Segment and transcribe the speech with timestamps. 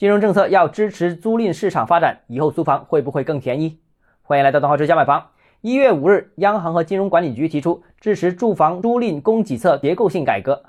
[0.00, 3.80] 金融政策要支持租赁市场发展，以后租房会不会更便宜？
[4.22, 5.26] 欢迎来到东浩之家买房。
[5.60, 10.62] 一月五日，央行和金融管理局提出支持住房租赁供给侧结构性改革，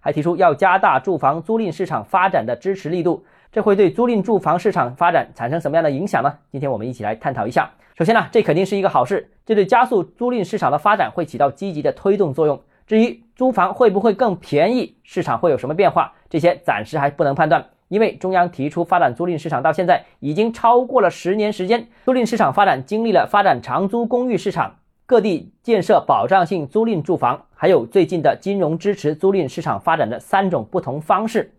[0.00, 3.24] 还提出要加大住房租赁市场发展的支持力度。
[3.50, 6.34] 这会对租赁住房市场发展产生什么样的影响呢？
[6.52, 7.70] 今天我们一起来探讨一下。
[7.96, 12.60] 首先呢，这肯定是一个好事，这对加速租赁市场的发展会起到积极的推动作用。
[12.86, 17.64] 至于租房会不会更便宜，市场会有什么变化，这些暂时还不能判断。
[17.94, 24.74] 因为中央提出发展租赁市场到现在已经超过了十年时间，租赁市场发展经历了发展长租公寓市场、
[25.06, 31.52] 各地建设保障性租赁住房，还有最近的金融支持租赁市场发展的三种不同方式。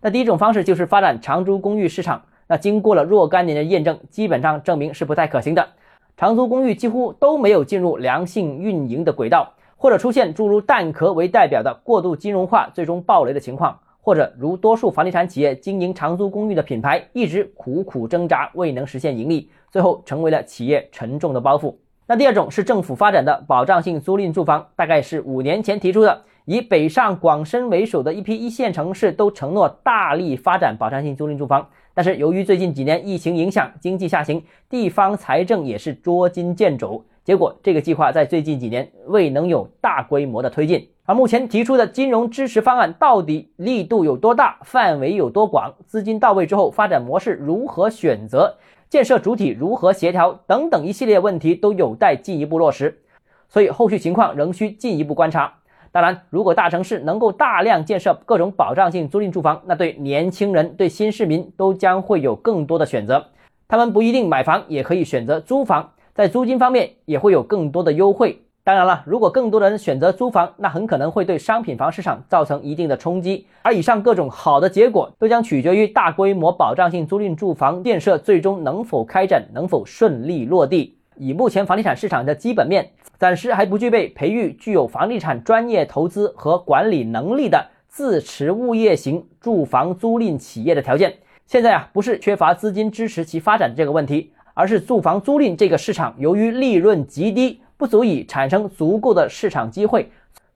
[0.00, 5.68] 那第一种方式就是发展长租公寓市场，那经过了若干年的验证，基本上证明是不太可行的。
[6.16, 13.78] 长租公寓几乎都没有进入良性运营的轨道，或者出现诸如蛋壳为代表的过度金融化，最终暴雷的情况。
[14.04, 21.72] 或者如多数房地产企业经营长租公寓的品牌，一直苦苦挣扎，未能实现盈利，最后成为了企业沉重的包袱。
[22.08, 37.04] 那第二种是政府发展的保障性租赁住房，大概是五年前提出的，以北上广深为首的一批一线城市都承诺大力发展保障性租赁住房，但是由于最近几年疫情影响，经济下行，地方财政也是捉襟见肘。
[37.24, 40.88] 结果，这个计划在最近几年未能有大规模的推进。
[41.04, 48.56] 而目前提出的金融支持方案到底力度有多大，范围有多广，资金到位之后发展模式如何选择，
[48.88, 53.00] 建设主体如何协调等等一系列问题都有待进一步落实。
[53.48, 55.54] 所以后续情况仍需进一步观察。
[55.92, 63.26] 当然，如果大城市能够大量建设各种保障性租赁住房，那对年轻人、对新市民都将会有更多的选择。
[63.68, 65.90] 他们不一定买房，也可以选择租房。
[66.14, 68.42] 在租金方面也会有更多的优惠。
[68.64, 73.46] 当然了，如果更多的人选择租房，那很可能会对商品房市场造成一定的冲击。
[73.62, 80.96] 而以上各种好的结果，都将取决于大规模保障性租赁住房建设最终能否开展，能否顺利落地。
[81.16, 91.14] 以目前房地产市场的基本面，暂时还不具备培育具有房地产专业投资和管理能力的自持物业型住房租赁企业的条件。
[91.46, 94.31] 现在啊，不是缺乏资金支持其发展这个问题。
[94.54, 100.10] 而是住房租赁这个市场，由于利润极低，不足以产生足够的市场机会，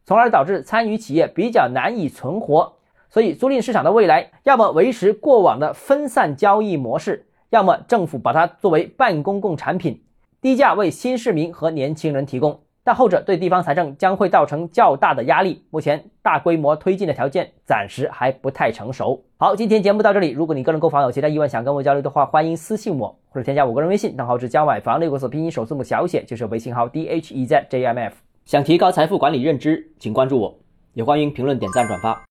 [0.04, 2.74] 从而导致参与企业比较难以存活。
[3.08, 10.02] 所以，租赁市场的未来，要么维持过往的分散交易模式，要么政府把它作为半公共产品，
[10.42, 12.60] 低价为新市民和年轻人提供。
[12.86, 19.24] 但后者对地方财政将会造成较大的压力，目前大规模推进的条件暂时还不太成熟。
[19.38, 20.30] 好，今天节目到这里。
[20.30, 28.14] 如果你个人购房有其他疑问想跟我交流的话，欢迎私信我或者添加我个人微信，账号是教买房六个字拼音首字母小写，就是微信号 d h e z j m f。
[28.44, 30.54] 想提高财富管理认知，请关注我，
[30.92, 32.22] 也欢迎评论、点赞、转发。